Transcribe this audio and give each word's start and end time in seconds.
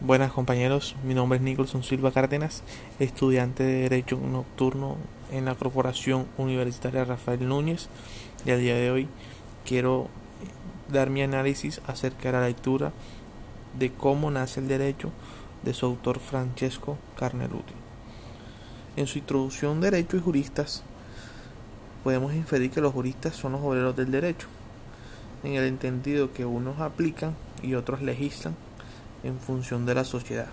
Buenas 0.00 0.30
compañeros, 0.30 0.94
mi 1.02 1.12
nombre 1.12 1.38
es 1.38 1.42
Nicholson 1.42 1.82
Silva 1.82 2.12
Cárdenas, 2.12 2.62
estudiante 3.00 3.64
de 3.64 3.80
Derecho 3.88 4.16
Nocturno 4.16 4.96
en 5.32 5.46
la 5.46 5.56
Corporación 5.56 6.28
Universitaria 6.38 7.04
Rafael 7.04 7.48
Núñez 7.48 7.88
y 8.46 8.52
al 8.52 8.60
día 8.60 8.76
de 8.76 8.92
hoy 8.92 9.08
quiero 9.66 10.06
dar 10.88 11.10
mi 11.10 11.22
análisis 11.22 11.80
acerca 11.88 12.28
de 12.28 12.38
la 12.38 12.46
lectura 12.46 12.92
de 13.76 13.92
cómo 13.92 14.30
nace 14.30 14.60
el 14.60 14.68
derecho 14.68 15.10
de 15.64 15.74
su 15.74 15.86
autor 15.86 16.20
Francesco 16.20 16.96
Carneruti. 17.18 17.74
En 18.94 19.08
su 19.08 19.18
introducción 19.18 19.80
Derecho 19.80 20.16
y 20.16 20.20
Juristas 20.20 20.84
podemos 22.04 22.34
inferir 22.34 22.70
que 22.70 22.80
los 22.80 22.92
juristas 22.92 23.34
son 23.34 23.50
los 23.50 23.62
obreros 23.62 23.96
del 23.96 24.12
derecho, 24.12 24.46
en 25.42 25.54
el 25.54 25.64
entendido 25.64 26.32
que 26.32 26.44
unos 26.44 26.78
aplican 26.78 27.34
y 27.64 27.74
otros 27.74 28.00
legislan 28.00 28.67
en 29.22 29.38
función 29.38 29.86
de 29.86 29.94
la 29.94 30.04
sociedad. 30.04 30.48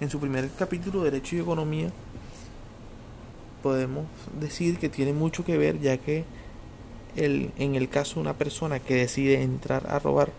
En 0.00 0.10
su 0.10 0.18
primer 0.18 0.50
capítulo, 0.50 1.02
Derecho 1.02 1.36
y 1.36 1.40
Economía, 1.40 1.90
podemos 3.62 4.06
decir 4.40 4.78
que 4.78 4.88
tiene 4.88 5.12
mucho 5.12 5.44
que 5.44 5.56
ver 5.56 5.80
ya 5.80 5.96
que 5.96 6.24
el, 7.16 7.52
en 7.58 7.74
el 7.76 7.88
caso 7.88 8.14
de 8.14 8.22
una 8.22 8.34
persona 8.34 8.80
que 8.80 8.94
decide 8.94 9.42
entrar 9.42 9.86
a 9.88 9.98
robar 9.98 10.30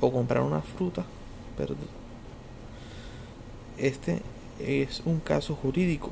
o 0.00 0.12
comprar 0.12 0.42
una 0.42 0.62
fruta, 0.62 1.04
este 3.76 4.20
es 4.58 5.02
un 5.04 5.20
caso 5.20 5.54
jurídico. 5.54 6.10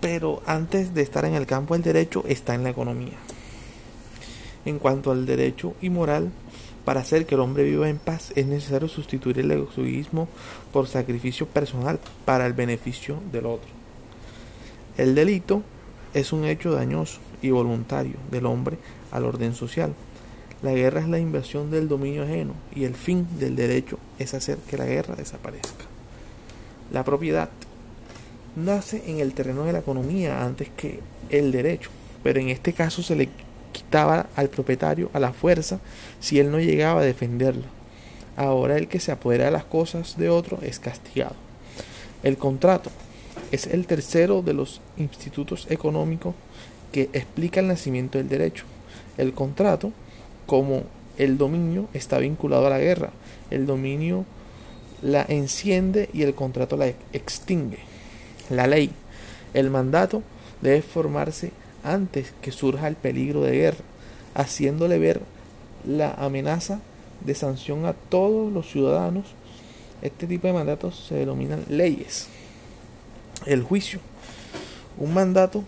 Pero 0.00 0.42
antes 0.46 0.94
de 0.94 1.02
estar 1.02 1.24
en 1.24 1.34
el 1.34 1.46
campo 1.46 1.74
del 1.74 1.82
derecho 1.82 2.24
está 2.26 2.54
en 2.54 2.64
la 2.64 2.70
economía. 2.70 3.16
En 4.64 4.78
cuanto 4.78 5.10
al 5.10 5.26
derecho 5.26 5.74
y 5.80 5.90
moral, 5.90 6.30
para 6.88 7.00
hacer 7.00 7.26
que 7.26 7.34
el 7.34 7.42
hombre 7.42 7.64
viva 7.64 7.90
en 7.90 7.98
paz 7.98 8.32
es 8.34 8.46
necesario 8.46 8.88
sustituir 8.88 9.38
el 9.40 9.50
egoísmo 9.50 10.26
por 10.72 10.86
sacrificio 10.86 11.46
personal 11.46 12.00
para 12.24 12.46
el 12.46 12.54
beneficio 12.54 13.18
del 13.30 13.44
otro. 13.44 13.68
El 14.96 15.14
delito 15.14 15.62
es 16.14 16.32
un 16.32 16.46
hecho 16.46 16.72
dañoso 16.72 17.20
y 17.42 17.50
voluntario 17.50 18.14
del 18.30 18.46
hombre 18.46 18.78
al 19.10 19.26
orden 19.26 19.54
social. 19.54 19.92
La 20.62 20.72
guerra 20.72 21.02
es 21.02 21.08
la 21.08 21.18
invasión 21.18 21.70
del 21.70 21.88
dominio 21.88 22.22
ajeno 22.22 22.54
y 22.74 22.84
el 22.84 22.94
fin 22.94 23.28
del 23.38 23.54
derecho 23.54 23.98
es 24.18 24.32
hacer 24.32 24.56
que 24.56 24.78
la 24.78 24.86
guerra 24.86 25.14
desaparezca. 25.14 25.84
La 26.90 27.04
propiedad 27.04 27.50
nace 28.56 29.02
en 29.08 29.20
el 29.20 29.34
terreno 29.34 29.64
de 29.64 29.74
la 29.74 29.80
economía 29.80 30.42
antes 30.42 30.70
que 30.74 31.00
el 31.28 31.52
derecho, 31.52 31.90
pero 32.22 32.40
en 32.40 32.48
este 32.48 32.72
caso 32.72 33.02
se 33.02 33.14
le 33.14 33.28
al 33.92 34.48
propietario 34.48 35.10
a 35.12 35.20
la 35.20 35.32
fuerza 35.32 35.80
si 36.20 36.38
él 36.38 36.50
no 36.50 36.60
llegaba 36.60 37.00
a 37.00 37.04
defenderla. 37.04 37.66
Ahora 38.36 38.76
el 38.76 38.88
que 38.88 39.00
se 39.00 39.12
apodera 39.12 39.46
de 39.46 39.50
las 39.50 39.64
cosas 39.64 40.16
de 40.16 40.28
otro 40.28 40.58
es 40.62 40.78
castigado. 40.78 41.34
El 42.22 42.36
contrato 42.36 42.90
es 43.50 43.66
el 43.66 43.86
tercero 43.86 44.42
de 44.42 44.52
los 44.52 44.80
institutos 44.96 45.66
económicos 45.70 46.34
que 46.92 47.10
explica 47.12 47.60
el 47.60 47.68
nacimiento 47.68 48.18
del 48.18 48.28
derecho. 48.28 48.64
El 49.16 49.32
contrato, 49.32 49.92
como 50.46 50.84
el 51.16 51.38
dominio, 51.38 51.88
está 51.94 52.18
vinculado 52.18 52.66
a 52.66 52.70
la 52.70 52.78
guerra. 52.78 53.10
El 53.50 53.66
dominio 53.66 54.24
la 55.02 55.24
enciende 55.28 56.08
y 56.12 56.22
el 56.22 56.34
contrato 56.34 56.76
la 56.76 56.92
extingue. 57.12 57.78
La 58.50 58.66
ley, 58.66 58.90
el 59.54 59.70
mandato 59.70 60.22
debe 60.60 60.82
formarse 60.82 61.52
antes 61.92 62.32
que 62.40 62.52
surja 62.52 62.88
el 62.88 62.96
peligro 62.96 63.42
de 63.42 63.52
guerra, 63.52 63.84
haciéndole 64.34 64.98
ver 64.98 65.20
la 65.86 66.12
amenaza 66.12 66.80
de 67.24 67.34
sanción 67.34 67.86
a 67.86 67.92
todos 67.92 68.52
los 68.52 68.70
ciudadanos. 68.70 69.26
Este 70.02 70.26
tipo 70.26 70.46
de 70.46 70.52
mandatos 70.52 71.06
se 71.08 71.16
denominan 71.16 71.64
leyes. 71.68 72.28
El 73.46 73.62
juicio. 73.62 74.00
Un 74.98 75.14
mandato 75.14 75.64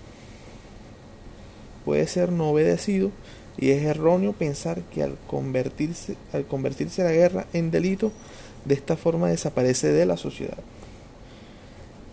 puede 1.84 2.06
ser 2.06 2.30
no 2.32 2.50
obedecido 2.50 3.10
y 3.56 3.70
es 3.70 3.82
erróneo 3.82 4.32
pensar 4.32 4.80
que 4.82 5.03
al 5.03 5.16
convertirse, 5.26 6.16
al 6.32 6.47
convertirse 6.47 7.03
la 7.03 7.12
guerra 7.12 7.47
en 7.53 7.70
delito, 7.70 8.12
de 8.64 8.75
esta 8.75 8.97
forma 8.97 9.28
desaparece 9.28 9.92
de 9.92 10.06
la 10.06 10.16
sociedad. 10.16 10.59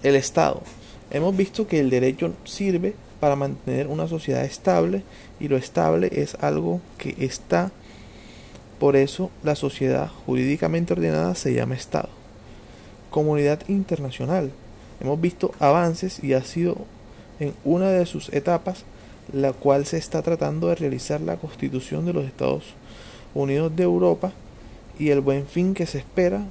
El 0.03 0.15
Estado. 0.15 0.61
Hemos 1.09 1.35
visto 1.35 1.67
que 1.67 1.79
el 1.79 1.89
derecho 1.89 2.33
sirve 2.43 2.95
para 3.19 3.35
mantener 3.35 3.87
una 3.87 4.07
sociedad 4.07 4.43
estable 4.43 5.03
y 5.39 5.47
lo 5.47 5.57
estable 5.57 6.09
es 6.11 6.35
algo 6.41 6.81
que 6.97 7.15
está. 7.19 7.71
Por 8.79 8.95
eso 8.95 9.31
la 9.43 9.55
sociedad 9.55 10.09
jurídicamente 10.25 10.93
ordenada 10.93 11.33
se 11.35 11.53
llama 11.53 11.75
Estado. 11.75 12.09
Comunidad 13.09 13.61
internacional. 13.67 14.51
Hemos 14.99 15.19
visto 15.19 15.51
avances 15.59 16.23
y 16.23 16.33
ha 16.33 16.43
sido 16.43 16.77
en 17.39 17.53
una 17.63 17.89
de 17.89 18.05
sus 18.05 18.29
etapas 18.33 18.83
la 19.33 19.53
cual 19.53 19.85
se 19.85 19.97
está 19.97 20.21
tratando 20.21 20.67
de 20.67 20.75
realizar 20.75 21.21
la 21.21 21.37
constitución 21.37 22.05
de 22.05 22.13
los 22.13 22.25
Estados 22.25 22.63
Unidos 23.33 23.75
de 23.75 23.83
Europa 23.83 24.31
y 24.97 25.09
el 25.09 25.21
buen 25.21 25.45
fin 25.45 25.73
que 25.73 25.85
se 25.85 25.99
espera 25.99 26.45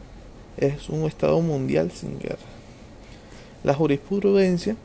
es 0.56 0.88
un 0.88 1.04
Estado 1.04 1.40
mundial 1.40 1.90
sin 1.90 2.18
guerra. 2.18 2.36
La 3.64 3.74
jurisprudencia 3.74 4.76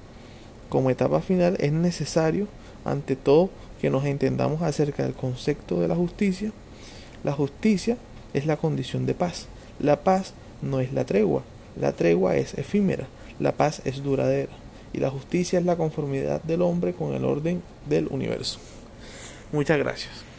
como 0.71 0.89
etapa 0.89 1.19
final 1.19 1.57
es 1.59 1.73
necesario, 1.73 2.47
ante 2.85 3.17
todo, 3.17 3.49
que 3.81 3.89
nos 3.89 4.05
entendamos 4.05 4.61
acerca 4.61 5.03
del 5.03 5.11
concepto 5.11 5.81
de 5.81 5.89
la 5.89 5.97
justicia. 5.97 6.53
La 7.25 7.33
justicia 7.33 7.97
es 8.33 8.45
la 8.45 8.55
condición 8.55 9.05
de 9.05 9.13
paz. 9.13 9.47
La 9.79 9.97
paz 10.05 10.33
no 10.61 10.79
es 10.79 10.93
la 10.93 11.03
tregua. 11.03 11.43
La 11.77 11.91
tregua 11.91 12.37
es 12.37 12.53
efímera. 12.53 13.07
La 13.37 13.51
paz 13.51 13.81
es 13.83 14.01
duradera. 14.01 14.53
Y 14.93 14.99
la 14.99 15.09
justicia 15.09 15.59
es 15.59 15.65
la 15.65 15.75
conformidad 15.75 16.41
del 16.43 16.61
hombre 16.61 16.93
con 16.93 17.13
el 17.13 17.25
orden 17.25 17.61
del 17.89 18.07
universo. 18.07 18.59
Muchas 19.51 19.77
gracias. 19.77 20.30